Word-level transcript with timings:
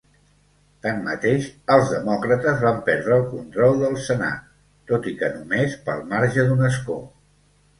Tanmateix, 0.85 1.49
els 1.75 1.91
Demòcrates 1.95 2.57
van 2.69 2.81
perdre 2.87 3.17
el 3.21 3.27
control 3.35 3.77
del 3.83 3.99
Senat, 4.09 4.49
tot 4.93 5.09
i 5.13 5.15
que 5.21 5.31
només 5.37 5.77
pel 5.91 6.03
marge 6.15 6.49
d'un 6.51 6.67
escó. 6.73 6.99